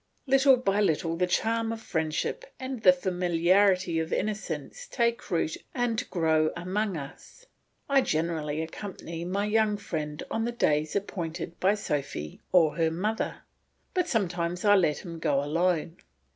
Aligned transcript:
Little 0.25 0.57
by 0.57 0.81
little 0.81 1.15
the 1.15 1.27
charm 1.27 1.71
of 1.71 1.79
friendship 1.79 2.43
and 2.59 2.81
the 2.81 2.91
familiarity 2.91 3.99
of 3.99 4.11
innocence 4.11 4.87
take 4.89 5.29
root 5.29 5.57
and 5.75 6.09
grow 6.09 6.51
among 6.55 6.97
us. 6.97 7.45
I 7.87 8.01
generally 8.01 8.63
accompany 8.63 9.25
my 9.25 9.45
young 9.45 9.77
friend 9.77 10.23
on 10.31 10.43
the 10.45 10.51
days 10.53 10.95
appointed 10.95 11.59
by 11.59 11.75
Sophy 11.75 12.41
or 12.51 12.77
her 12.77 12.89
mother, 12.89 13.43
but 13.93 14.07
sometimes 14.07 14.65
I 14.65 14.73
let 14.75 15.05
him 15.05 15.19
go 15.19 15.43
alone. 15.43 15.97